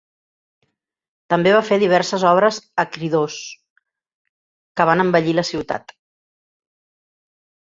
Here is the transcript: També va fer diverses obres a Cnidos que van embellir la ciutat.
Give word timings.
També 1.33 1.51
va 1.55 1.59
fer 1.67 1.77
diverses 1.83 2.25
obres 2.29 2.57
a 2.83 2.85
Cnidos 2.95 3.37
que 4.81 4.89
van 4.91 5.05
embellir 5.05 5.37
la 5.41 5.47
ciutat. 5.51 5.95